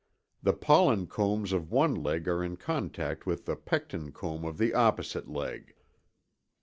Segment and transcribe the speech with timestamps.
[0.41, 4.73] The pollen combs of one leg are in contact with the pecten comb of the
[4.73, 5.75] opposite leg.